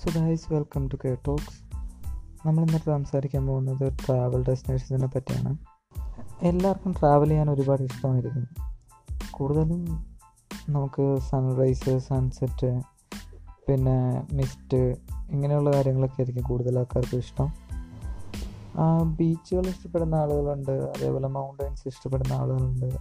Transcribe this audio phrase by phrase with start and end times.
[0.00, 1.76] So guys welcome to K Talks
[2.46, 5.56] നമ്മൾ ഇന്നത്തെ സംസാരിക്കാൻ പോകുന്നത് ട്രാവൽ ഡെസ്റ്റിനേഷൻസിനെ പറ്റിയാണ്.
[6.42, 8.48] എല്ലാവർക്കും ട്രാവൽ ചെയ്യാൻ ഒരുപാട് ഇഷ്ടമായിരിക്കും.
[9.30, 10.06] കൂടുതലും
[10.68, 12.80] നമുക്ക് സൺറൈസ് സൺസെറ്റ്
[13.68, 14.76] പിന്നെ മിസ്റ്റ്
[15.30, 17.52] ഇങ്ങനെയുള്ള കാര്യങ്ങളൊക്കെ ആയിരിക്കും കൂടുതൽ ആൾക്കാർക്ക് ഇഷ്ടം.
[19.16, 20.70] ബീച്ചുകൾ ഇഷ്ടപ്പെടുന്ന ആളുകളുണ്ട്.
[20.70, 22.98] അതേപോലെ മൗണ്ടൻസ് ഇഷ്ടപ്പെടുന്ന ആളുകളുണ്ട്.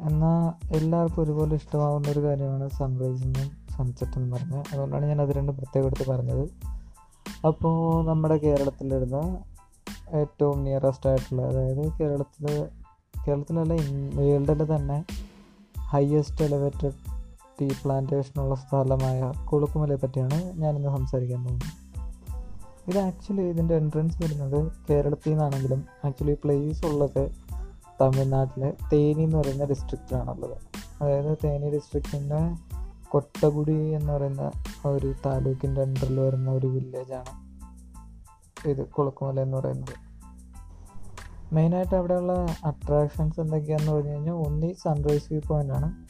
[0.00, 5.56] എന്നാൽ എല്ലാവർക്കും ഒരുപോലെ ഇഷ്ടമാകുന്ന ഒരു കാര്യമാണ് സൺറൈസ് എന്നും സൺസെറ്റ് എന്ന് പറഞ്ഞാൽ അതുകൊണ്ടാണ് ഞാൻ അത് രണ്ടും
[5.56, 6.48] പ്രത്യേകം എടുത്ത് പറഞ്ഞത്.
[7.46, 9.38] അപ്പോൾ നമ്മുടെ കേരളത്തിലിരുന്ന
[10.14, 12.68] ഏറ്റവും നിയറസ്റ്റ് ആയിട്ടുള്ള അതായത് കേരളത്തിൽ
[13.28, 13.72] കേരളത്തിലല്ല
[14.20, 15.04] വേൾഡിൽ തന്നെ
[15.80, 16.92] ഹയസ്റ്റ് എലവേറ്റഡ്
[17.60, 21.88] ടീ പ്ലാന്റേഷനുള്ള സ്ഥലമായ കുളുക്കുമലയെ പറ്റിയാണ് ഞാനിന്ന് സംസാരിക്കാൻ പോകുന്നത്.
[22.90, 27.30] ഇത് ആക്ച്വലി ഇതിന്റെ എൻട്രൻസ് വരുന്നത് കേരളത്തിൽ നിന്നാണെങ്കിലും ആക്ച്വലി പ്ലേസ് ഉള്ളത്
[28.00, 30.56] തമിഴ്നാട്ടിലെ തേനി എന്ന് പറയുന്ന ഡിസ്ട്രിക്റ്റിലാണുള്ളത്
[31.02, 32.67] അതായത് തേനി ഡിസ്ട്രിക്റ്റിന്റെ
[33.10, 34.50] കൊട്ടകുടി എന്ന് പറയുന്ന
[34.86, 37.48] ഒരു താലൂക്കിന്റെ അണ്ടറിൽ വരുന്ന ഒരു വില്ലേജാണ്
[38.68, 40.08] ഇത് കുളക്കുമല എന്ന് പറയുന്നത്.
[41.54, 46.06] മെയിനായിട്ട് അവിടെയുള്ള അട്രാക്ഷൻസ് എന്തൊക്കെയാണെന്ന് പറഞ്ഞു കഴിഞ്ഞാൽ ഒന്നി സൺറൈസ് വ്യൂ പോയിന്റ് ആണ്.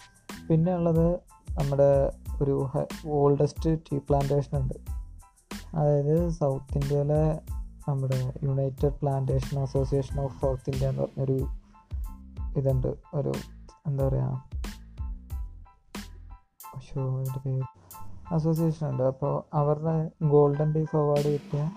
[0.48, 1.14] പിന്നെ ഉള്ളത്
[1.50, 2.68] നമ്മുടെ ഒരു
[3.06, 4.74] ഓൾഡസ്റ്റ് ടീ പ്ലാന്റേഷൻ ഉണ്ട്.
[5.77, 7.40] അതായത് സൗത്ത് ഇന്ത്യയിലെ
[7.88, 11.48] നമ്മുടെ United Plantation Association of South India എന്ന് പറഞ്ഞൊരു
[12.56, 12.94] ഇതുണ്ട്.
[13.14, 13.33] ഒരു
[13.86, 14.44] എന്താ പറയുക
[16.89, 17.62] ഷോ അതിന്റെ പേര്
[18.34, 19.03] അസോസിയേഷൻ ഉണ്ട്.
[19.03, 21.70] അപ്പോൾ അവരുടെ ഗോൾഡൻ ലീഫ് അവാർഡ് കിട്ടിയ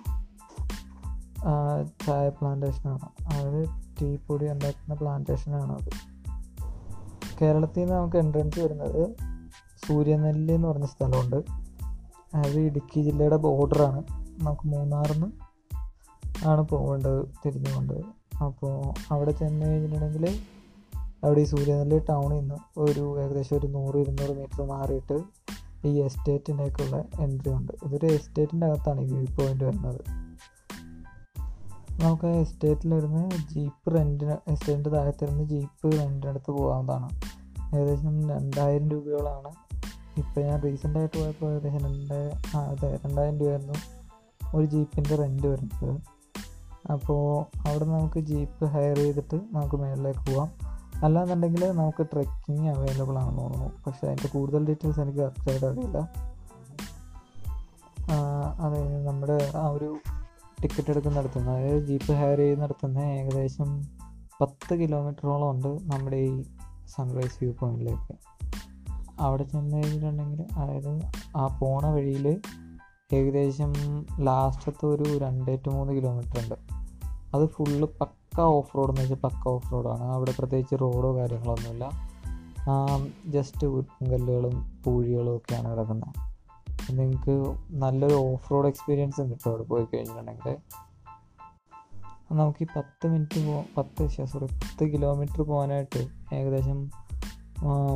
[2.06, 3.68] ചായ പ്ലാന്റേഷനാണ് അവർ
[4.02, 5.90] ടീ പൊടി ഉണ്ടാക്കുന്ന പ്ലാന്റേഷനാണ് അത്.
[7.42, 9.10] കേരളത്തിൽ നിന്ന് നമുക്ക് എൻട്രൻസ് വരുന്നത്
[9.88, 11.36] സൂര്യനെല്ലി എന്ന് പറഞ്ഞ സ്ഥലമുണ്ട്.
[12.36, 14.04] അത് ഇടുക്കി ജില്ലയുടെ ബോർഡറാണ്
[14.40, 15.32] നമുക്ക് മൂന്നാറിൽ നിന്ന്
[16.48, 17.94] ആണ് പോകേണ്ടത് തിരിഞ്ഞുകൊണ്ട്.
[18.44, 20.40] അപ്പോൾ അവിടെ ചെന്ന് കഴിഞ്ഞിട്ടുണ്ടെങ്കിൽ
[21.24, 25.20] അവിടെ ഈ സൂര്യനെല്ലി ടൗണിൽ നിന്ന് ഒരു ഏകദേശം ഒരു നൂറ് ഇരുന്നൂറ് മീറ്റർ മാറിയിട്ട്
[25.86, 27.72] ഈ എസ്റ്റേറ്റിന്റെയൊക്കെയുള്ള എൻട്രി ഉണ്ട്.
[27.86, 30.02] ഇതൊരു എസ്റ്റേറ്റിന്റെ അകത്താണ് ഈ വ്യൂ പോയിന്റ് വരുന്നത്.
[32.04, 37.10] നമുക്ക് ആ എസ്റ്റേറ്റിലിരുന്ന് ജീപ്പ് റെന്റിന് എസ്റ്റേറ്റിന്റെ താഴത്തിരുന്ന് ജീപ്പ് റെന്റിനടുത്ത് പോകാവുന്നതാണ്.
[37.76, 39.56] ഏകദേശം രണ്ടായിരം രൂപയോളമാണ്.
[40.18, 43.74] ഇപ്പോൾ ഞാൻ റീസെന്റ് ആയിട്ട് പോയപ്പോൾ ഏകദേശം രണ്ട് ആ അതെ രണ്ടായിരം രൂപയായിരുന്നു
[44.56, 46.02] ഒരു ജീപ്പിന്റെ റെന്റ് വരുന്നത്.
[46.92, 50.71] അപ്പോൾ അവിടെ നമുക്ക് ജീപ്പ് ഹയർ ചെയ്തിട്ട് നമുക്ക് മേളിലേക്ക് പോവാം.
[51.04, 53.70] അല്ലാന്നുണ്ടെങ്കിൽ നമുക്ക് ട്രെക്കിംഗ് അവൈലബിൾ ആണെന്ന് തോന്നുന്നു.
[53.88, 55.98] പക്ഷേ അതിന്റെ കൂടുതൽ ഡീറ്റെയിൽസ് എനിക്ക് കറക്റ്റായിട്ട് അറിയില്ല.
[58.60, 59.98] അത് നമ്മുടെ ആ ഒരു
[60.64, 63.82] ടിക്കറ്റ് എടുക്കുന്ന നടത്തുന്ന അതായത് ജീപ്പ് ഹയർ ചെയ്ത് നടത്തുന്ന ഏകദേശം
[64.42, 66.44] പത്ത് കിലോമീറ്ററോളം ഉണ്ട് നമ്മുടെ ഈ
[66.88, 68.14] സൺറൈസ് വ്യൂ പോയിന്റിലേക്ക്
[69.20, 71.00] അവിടെ ചെന്ന് കഴിഞ്ഞിട്ടുണ്ടെങ്കിൽ അതായത്
[71.38, 72.42] ആ പോണ വഴിയിൽ
[73.14, 73.74] ഏകദേശം
[74.20, 76.56] ലാസ്റ്റത്തെ ഒരു രണ്ട് ടു മൂന്ന് കിലോമീറ്റർ ഉണ്ട്.
[77.36, 81.90] അത് ഫുള്ള് പക്ക ഓഫ് റോഡ് എന്ന് വെച്ചാൽ പക്ക ഓഫ് റോഡാണ് അവിടെ പ്രത്യേകിച്ച് റോഡോ കാര്യങ്ങളൊന്നുമില്ല.
[83.26, 83.68] ജസ്റ്റ്
[84.12, 86.32] കല്ലുകളും പൂഴികളും ഒക്കെയാണ് കിടക്കുന്നത്
[86.92, 90.58] നിങ്ങൾക്ക് നല്ലൊരു ഓഫ് റോഡ് എക്സ്പീരിയൻസും കിട്ടും അവിടെ പോയി കഴിഞ്ഞിട്ടുണ്ടെങ്കിൽ
[92.32, 96.92] നമുക്ക് ഈ പത്ത് മിനിറ്റ് പോ പത്ത് സോറി പത്ത് കിലോമീറ്റർ പോകാനായിട്ട് ഏകദേശം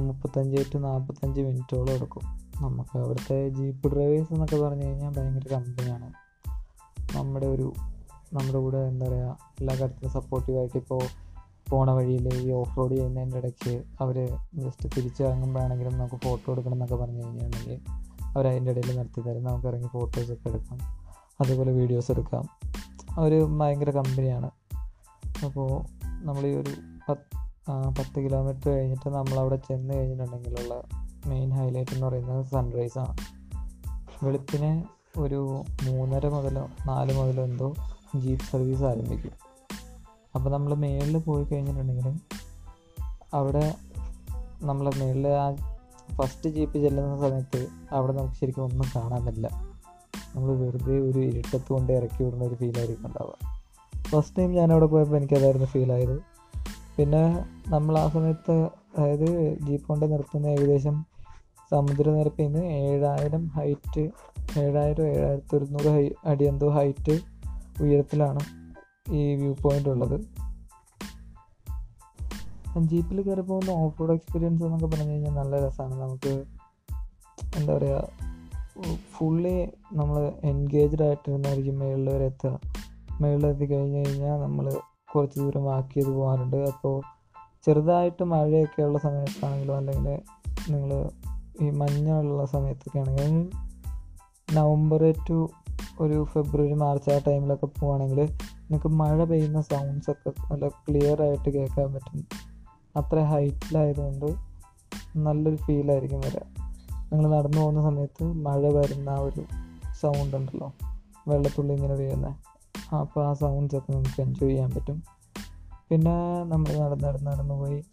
[0.07, 2.23] മുപ്പത്തഞ്ച് ടു നാൽപ്പത്തഞ്ച് മിനിറ്റോളം എടുക്കും.
[2.61, 6.13] നമുക്ക് അവിടുത്തെ ജീപ്പ് ഡ്രൈവേഴ്സ് എന്നൊക്കെ പറഞ്ഞു കഴിഞ്ഞാൽ ഭയങ്കര കമ്പനിയാണ്
[7.17, 7.73] നമ്മുടെ ഒരു
[8.33, 11.01] നമ്മുടെ കൂടെ എന്താ പറയുക എല്ലാ കാര്യത്തിലും സപ്പോർട്ടീവായിട്ട് ഇപ്പോൾ
[11.69, 17.25] പോണ വഴിയിൽ ഈ ഓഫ് റോഡ് ചെയ്യുന്നതിന്റെ ഇടയ്ക്ക് അവർ ജസ്റ്റ് തിരിച്ചിറങ്ങുമ്പോഴാണെങ്കിലും നമുക്ക് ഫോട്ടോ എടുക്കണം എന്നൊക്കെ പറഞ്ഞു
[17.25, 17.79] കഴിഞ്ഞിട്ടുണ്ടെങ്കിൽ
[18.35, 19.43] അവർ അതിന്റെ ഇടയിൽ നിർത്തി തരും.
[19.43, 20.79] നമുക്ക് ഇറങ്ങി ഫോട്ടോസൊക്കെ എടുക്കാം.
[21.41, 22.49] അതുപോലെ വീഡിയോസ് എടുക്കാം.
[23.11, 24.51] അവർ ഭയങ്കര കമ്പനിയാണ്.
[25.45, 25.81] അപ്പോൾ
[26.25, 26.71] നമ്മൾ ഈ ഒരു
[27.09, 27.45] പത്ത്
[27.97, 30.81] പത്ത് കിലോമീറ്റർ കഴിഞ്ഞിട്ട് നമ്മളവിടെ ചെന്ന് കഴിഞ്ഞിട്ടുണ്ടെങ്കിലുള്ള
[31.27, 33.17] മെയിൻ ഹൈലൈറ്റ് എന്ന് പറയുന്നത് സൺറൈസാണ്
[34.25, 34.85] വെളുപ്പിനെ
[35.17, 37.73] ഒരു മൂന്നര മുതലോ നാല് മുതലോ എന്തോ
[38.21, 39.33] ജീപ്പ് സർവീസ് ആരംഭിക്കും.
[40.35, 42.19] അപ്പോൾ നമ്മൾ മേളിൽ പോയി കഴിഞ്ഞിട്ടുണ്ടെങ്കിൽ
[43.33, 43.73] അവിടെ
[44.63, 45.55] നമ്മൾ മേളിൽ ആ
[46.15, 49.47] ഫസ്റ്റ് ജീപ്പ് ചെല്ലുന്ന സമയത്ത് അവിടെ നമുക്ക് ശരിക്കും ഒന്നും കാണാൻ പറ്റില്ല.
[50.35, 53.35] നമ്മൾ വെറുതെ ഒരു ഇരുട്ടത്ത് കൊണ്ട് ഇറക്കി വിടുന്ന ഒരു ഫീലായിരിക്കും ഉണ്ടാവുക.
[54.09, 56.17] ഫസ്റ്റ് ടൈം ഞാൻ അവിടെ പോയപ്പോൾ എനിക്കതായിരുന്നു ഫീലായത്
[56.97, 57.23] പിന്നെ
[57.67, 61.05] നമ്മൾ ആ സമയത്ത് അതായത് ജീപ്പ് കൊണ്ട് നിർത്തുന്ന ഏകദേശം
[61.71, 64.09] സമുദ്രനിരപ്പിൽ നിന്ന് ഏഴായിരം ഹൈറ്റ്
[64.59, 67.21] ഏഴായിരം ഏഴായിരത്തി ഒരുന്നൂറ് ഹൈ അടി എന്തോ ഹൈറ്റ്
[67.81, 68.39] ഉയരത്തിലാണ്
[69.11, 70.17] ഈ വ്യൂ പോയിന്റ് ഉള്ളത്.
[72.79, 76.43] ജീപ്പിൽ കയറി പോകുന്ന ഓഫ് റോഡ് എക്സ്പീരിയൻസ് എന്നൊക്കെ പറഞ്ഞു കഴിഞ്ഞാൽ നല്ല രസമാണ് നമുക്ക്
[77.55, 78.25] എന്താ പറയുക
[79.17, 82.59] ഫുള്ളി നമ്മൾ എൻഗേജ്ഡ് ആയിട്ടിരുന്നായിരിക്കും മേളിൽ വരെ എത്തുക.
[83.21, 84.79] മേളിൽ എത്തി കഴിഞ്ഞ് കഴിഞ്ഞാൽ നമ്മൾ
[85.15, 86.57] കുറച്ച് ദൂരം വാക്ക് ചെയ്ത് പോകാറുണ്ട്.
[86.57, 87.01] അപ്പോൾ
[87.65, 90.19] ചെറുതായിട്ട് മഴയൊക്കെ ഉള്ള സമയത്താണെങ്കിലും അല്ലെങ്കിൽ
[90.69, 91.09] നിങ്ങൾ
[91.61, 93.51] ഈ മഞ്ഞുള്ള സമയത്തൊക്കെ ആണെങ്കിൽ
[94.55, 95.49] നവംബർ ടു
[96.01, 101.93] ഒരു ഫെബ്രുവരി മാർച്ച് ആ ടൈമിലൊക്കെ പോവുകയാണെങ്കിൽ നിങ്ങൾക്ക് മഴ പെയ്യുന്ന സൗണ്ട്സ് ഒക്കെ നല്ല ക്ലിയർ ആയിട്ട് കേൾക്കാൻ
[101.93, 102.27] പറ്റും.
[102.97, 104.25] അത്ര ഹൈറ്റിലായതുകൊണ്ട്
[105.17, 106.39] നല്ലൊരു ഫീലായിരിക്കും വരിക
[107.13, 109.43] നിങ്ങൾ നടന്നു പോകുന്ന സമയത്ത് മഴ വരുന്ന ആ ഒരു
[110.01, 110.73] സൗണ്ട് ഉണ്ടല്ലോ
[111.27, 112.27] വെള്ളത്തുള്ളി ഇങ്ങനെ വീഴുന്ന.
[112.99, 115.03] അപ്പോൾ ആ സൗണ്ട്സ് ഒക്കെ നമുക്ക് എൻജോയ് ചെയ്യാൻ പറ്റും.
[115.89, 117.83] പിന്നെ നമ്മൾ നടന്ന് നടന്ന് നടന്ന് പോയി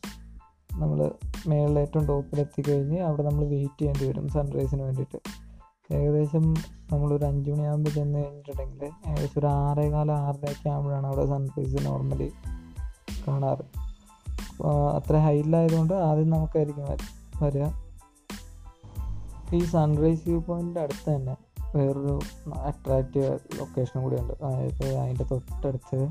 [0.73, 1.11] നമ്മൾ
[1.47, 5.42] മേളിൽ ഏറ്റവും ടോപ്പിലെത്തി കഴിഞ്ഞ് അവിടെ നമ്മൾ വെയിറ്റ് ചെയ്യേണ്ടി വരും സൺറൈസിന് വേണ്ടിയിട്ട്.
[5.93, 6.55] ഏകദേശം
[6.93, 12.33] നമ്മളൊരു അഞ്ച് മണിയാകുമ്പോൾ ചെന്ന് കഴിഞ്ഞിട്ടുണ്ടെങ്കിൽ ഏകദേശം ഒരു ആറേകാലം ആറരയൊക്കെ ആകുമ്പോഴാണ് അവിടെ സൺറൈസ് നോർമലി
[13.29, 13.83] കാണാറ്.
[14.95, 17.65] അത്ര ഹൈറ്റിലായതുകൊണ്ട് ആദ്യം നമുക്കായിരിക്കും വര- വരിക.
[19.55, 21.37] ഈ സൺറൈസ് വ്യൂ പോയിന്റിന്റെ അടുത്ത് തന്നെ
[21.77, 22.19] വേറൊരു
[22.55, 26.09] അട്രാക്റ്റീവ് ലൊക്കേഷനും കൂടിയുണ്ട് അതായത് അതിന്റെ തൊട്ടടുത്ത്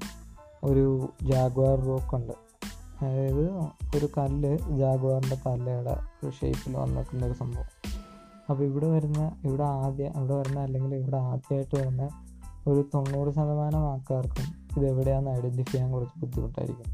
[0.63, 2.33] ഒരു ജാഗ്വാർ റോക്ക് ഉണ്ട്.
[3.01, 3.51] അതായത്
[3.97, 7.80] ഒരു കല്ല് ജാഗ്വാറിന്റെ തലയുടെ ഒരു ഷേപ്പിൽ വന്നിരിക്കുന്ന സംഭവം.
[8.51, 12.09] അപ്പോൾ ഇവിടെ വരുന്ന ഇവിടെ ആദ്യ ഇവിടെ വരുന്ന അല്ലെങ്കിൽ ഇവിടെ ആദ്യമായിട്ട് വരുന്ന
[12.67, 16.89] ഒരു തൊണ്ണൂറ് ശതമാനം ആൾക്കാർക്കും ഇത് എവിടെയാണെന്ന് ഐഡന്റിഫൈ ചെയ്യാൻ കുറച്ച് ബുദ്ധിമുട്ടായിരിക്കും.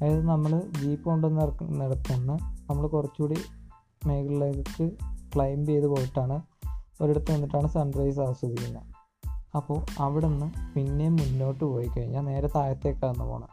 [0.00, 1.40] അതായത് നമ്മൾ ജീപ്പ് കൊണ്ടുവന്ന്
[1.80, 2.32] നടത്തുന്ന
[2.70, 3.38] നമ്മൾ കുറച്ചുകൂടി
[4.06, 4.86] മേഖലയിലേക്ക്
[5.34, 6.42] ക്ലൈംബ് ചെയ്ത് പോയിട്ടാണ്
[7.00, 8.86] ഒരിടത്ത് നിന്നിട്ടാണ് സൺറൈസ് ആസ്വദിക്കുന്നത്.
[9.56, 13.50] അപ്പോൾ അവിടെ നിന്ന് പിന്നെയും മുന്നോട്ട് പോയി കഴിഞ്ഞാൽ നേരെ താഴത്തേക്കാണ് പോകണം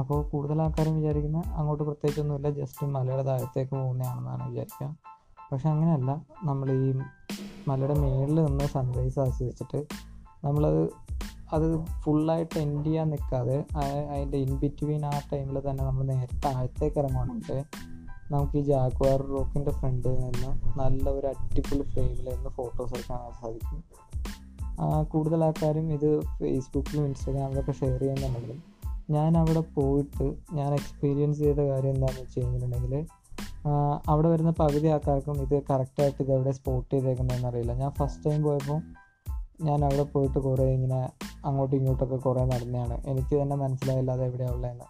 [0.00, 5.15] അപ്പോൾ കൂടുതൽ ആൾക്കാരും വിചാരിക്കുന്നത് അങ്ങോട്ട് പ്രത്യേകിച്ചൊന്നുമില്ല ജസ്റ്റ് മലയുടെ താഴത്തേക്ക് പോകുന്നതാണെന്നാണ് വിചാരിക്കുക.
[5.52, 6.10] പക്ഷെ അങ്ങനെയല്ല.
[6.44, 6.92] നമ്മൾ ഈ
[7.68, 9.80] മലയുടെ മേളിൽ നിന്ന് സൺറൈസ് ആസ്വദിച്ചിട്ട്
[10.44, 10.90] നമ്മളത്
[11.52, 11.66] അത്
[12.02, 13.64] ഫുള്ളായിട്ട് എൻഡ് ചെയ്യാൻ നിൽക്കാതെ
[14.10, 17.64] അതിന്റെ ഇൻ ബിറ്റ്വീൻ ആ ടൈമിൽ തന്നെ നമ്മൾ നേരത്തെ താഴത്തേക്ക് ഇറങ്ങുകയാണെങ്കിൽ
[18.30, 23.84] നമുക്ക് ഈ ജാഗ്വാർ റോക്കിന്റെ ഫ്രണ്ടിൽ നിന്ന് നല്ല ഒരു അടിപൊളി ഫ്രെയിമിൽ നിന്ന് ഫോട്ടോസ് എടുക്കാൻ സാധിക്കും.
[25.08, 28.58] കൂടുതൽ ആൾക്കാരും ഇത് ഫേസ്ബുക്കിലും ഇൻസ്റ്റാഗ്രാമിലൊക്കെ ഷെയർ ചെയ്യുന്നുണ്ടെങ്കിലും
[29.10, 32.94] ഞാൻ അവിടെ പോയിട്ട് ഞാൻ എക്സ്പീരിയൻസ് ചെയ്ത കാര്യം എന്താണെന്ന് വെച്ച് കഴിഞ്ഞിട്ടുണ്ടെങ്കിൽ
[34.08, 37.74] അവിടെ വരുന്ന പകുതി ആൾക്കാർക്കും ഇത് കറക്റ്റായിട്ട് ഇത് എവിടെ സ്പോട്ട് ചെയ്തേക്കുന്നതെന്ന് അറിയില്ല.
[37.74, 38.82] ഞാൻ ഫസ്റ്റ് ടൈം പോയപ്പോൾ
[39.64, 41.10] ഞാൻ അവിടെ പോയിട്ട് കുറേ ഇങ്ങനെ
[41.44, 43.04] അങ്ങോട്ടും ഇങ്ങോട്ടൊക്കെ കുറേ നടന്നതാണ്.
[43.06, 44.84] എനിക്ക് തന്നെ മനസ്സിലായില്ല അത് എവിടെയാണ്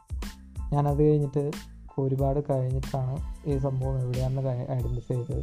[0.72, 1.50] ഞാനത് കഴിഞ്ഞിട്ട്
[1.98, 5.42] ഒരുപാട് കഴിഞ്ഞിട്ടാണ് ഈ സംഭവം എവിടെയാണെന്ന് ഐഡന്റിഫൈ ചെയ്തത്.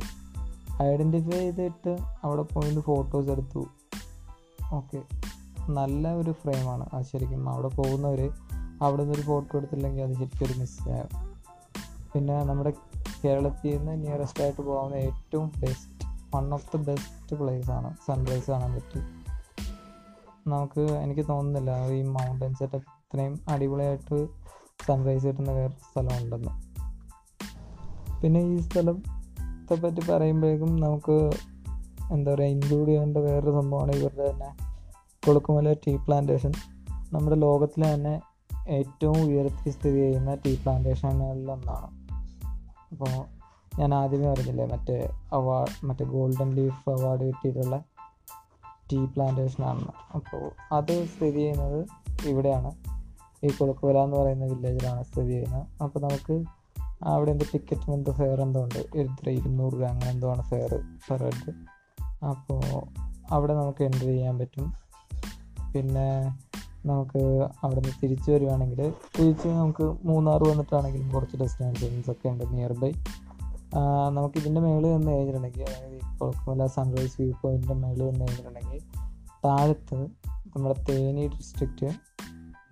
[0.82, 3.68] ഐഡന്റിഫൈ ചെയ്തിട്ട് അവിടെ പോയിട്ട് ഫോട്ടോസ് എടുത്തു.
[4.74, 5.02] ഓക്കെ
[5.70, 8.32] നല്ല ഒരു ഫ്രെയിമാണ് അത് ശരിക്കും അവിടെ പോകുന്നവർ
[8.82, 11.34] അവിടെ നിന്നൊരു ഫോട്ടോ എടുത്തില്ലെങ്കിൽ അത് ശരിക്കും ഒരു മിസ്സാകും
[12.14, 12.74] പിന്നെ നമ്മുടെ
[13.24, 18.74] കേരളത്തിൽ നിന്ന് നിയറസ്റ്റ് ആയിട്ട് പോകാവുന്ന ഏറ്റവും best one of the best place ആണ് സൺറൈസ് കാണാൻ
[18.74, 19.24] പറ്റും.
[20.48, 24.28] നമുക്ക് എനിക്ക് തോന്നുന്നില്ല ഈ മൗണ്ടൻ സെറ്റപ്പ് ഇത്രയും അടിപൊളിയായിട്ട്
[24.88, 26.52] സൺറൈസ് കിട്ടുന്ന വേറെ സ്ഥലമുണ്ടെന്ന്.
[28.22, 31.32] പിന്നെ ഈ സ്ഥലത്തെ പറ്റി പറയുമ്പോഴേക്കും നമുക്ക്
[32.12, 34.50] എന്താ പറയുക ഇൻക്ലൂഡ് ചെയ്യേണ്ട വേറൊരു സംഭവമാണ് ഇവരുടെ തന്നെ
[35.26, 36.52] കൊളുക്കുമല ടീ പ്ലാന്റേഷൻ
[37.14, 38.22] നമ്മുടെ ലോകത്തിലെ തന്നെ
[38.68, 42.03] ഏറ്റവും ഉയർത്തി സ്ഥിതി ചെയ്യുന്ന ടീ പ്ലാന്റേഷനുകളിലൊന്നാണ്
[42.94, 43.44] അപ്പോൾ
[43.80, 47.84] ഞാൻ ആദ്യമേ പറഞ്ഞില്ലേ മറ്റേ അവാർഡ് മറ്റേ ഗോൾഡൻ ലീഫ് അവാർഡ് കിട്ടിയിട്ടുള്ള
[48.92, 51.88] ടീ പ്ലാന്റേഷനാണെന്ന് അപ്പോൾ അത് സ്ഥിതി ചെയ്യുന്നത്
[52.28, 52.72] ഇവിടെയാണ്.
[53.44, 55.84] ഈ കുളക്കുവല എന്ന് പറയുന്ന വില്ലേജിലാണ് സ്ഥിതി ചെയ്യുന്നത്.
[55.84, 56.36] അപ്പോൾ നമുക്ക്
[57.04, 58.98] അവിടെ എന്തോ ടിക്കറ്റിന് എന്തോ ഫെയർ എന്തോ ഉണ്ട്.
[58.98, 60.74] എത്ര ഇരുന്നൂറ് രൂപ അങ്ങനെ എന്തോ ആണ് ഫെയർ
[61.10, 61.54] പെർ ഹെഡ്
[62.26, 62.62] അപ്പോൾ
[63.32, 64.74] അവിടെ നമുക്ക് എൻട്രി ചെയ്യാൻ പറ്റും.
[65.74, 66.08] പിന്നെ
[66.86, 72.92] നമുക്ക് അവിടെ നിന്ന് തിരിച്ചു വരുവാണെങ്കിൽ തിരിച്ച് നമുക്ക് മൂന്നാർ വന്നിട്ടാണെങ്കിലും കുറച്ച് ഡെസ്റ്റിനേഷൻസ് ഒക്കെ ഉണ്ട് നിയർ ബൈ
[74.10, 78.82] നമുക്ക് ഇതിന്റെ മേളിൽ നിന്ന് കഴിഞ്ഞിട്ടുണ്ടെങ്കിൽ അതായത് കുളക്കുമല സൺറൈസ് വ്യൂ പോയിന്റിന്റെ മേളിൽ നിന്ന് കഴിഞ്ഞിട്ടുണ്ടെങ്കിൽ
[79.46, 79.96] താഴത്ത്
[80.56, 81.90] നമ്മുടെ തേനി ഡിസ്ട്രിക്റ്റ്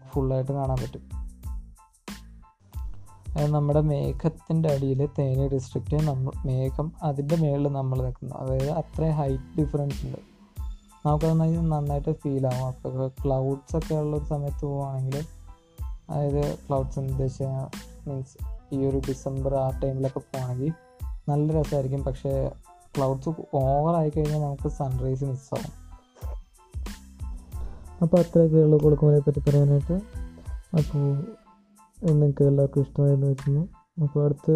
[0.10, 1.22] ഫുള്ളായിട്ട് കാണാൻ പറ്റും.
[3.52, 8.36] നമ്മുടെ മേഘത്തിന്റെ അടിയിൽ തേനി ഡിസ്ട്രിക്റ്റ് നമ്മൾ മേഘം അതിന്റെ മേളിൽ നമ്മൾ നിൽക്കുന്നു.
[8.36, 10.18] അതായത് അത്രയും ഹൈറ്റ് ഡിഫറൻസ് ഉണ്ട്.
[11.06, 12.68] നമുക്കത് നന്നായി- നന്നായിട്ട് ഫീൽ ആവും.
[12.68, 15.26] അപ്പോൾ ക്ലൗഡ്സ് ഒക്കെ ഉള്ള ഒരു സമയത്ത് പോവുകയാണെങ്കിൽ
[16.10, 17.44] അതായത് ക്ലൗഡ്സ് എന്ന് ഉദ്ദേശിച്ച
[18.08, 18.38] മീൻസ്
[18.76, 20.74] ഈ ഒരു ഡിസംബർ ആ ടൈമിലൊക്കെ പോകണമെങ്കിൽ
[21.30, 22.52] നല്ല രസമായിരിക്കും പക്ഷേ
[22.98, 25.82] ക്ലൗഡ്സ് ഓവർ ആയി കഴിഞ്ഞാൽ നമുക്ക് സൺറൈസ് മിസ്സാവും
[28.02, 29.94] അപ്പോൾ അത്രയൊക്കെ ഉള്ളൂ കൊടുക്കുമലയെ പറ്റി പറയാനായിട്ട്.
[30.78, 31.36] അപ്പോൾ
[32.12, 33.62] നിങ്ങൾക്ക് എല്ലാവർക്കും ഇഷ്ടമായിരുന്നു വെക്കുന്നു
[34.04, 34.52] അപ്പോൾ അടുത്ത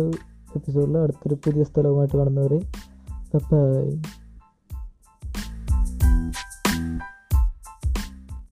[0.56, 2.60] എപ്പിസോഡിൽ അടുത്തൊരു പുതിയ സ്ഥലവുമായിട്ട് കാണുന്നവരെ
[3.36, 4.02] ബൈ